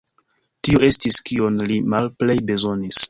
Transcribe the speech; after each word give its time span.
Tio 0.67 0.79
estis, 0.87 1.19
kion 1.29 1.61
li 1.73 1.77
malplej 1.95 2.39
bezonis. 2.51 2.99